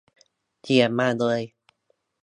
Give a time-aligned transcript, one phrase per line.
[0.61, 1.39] เขียนมาเลย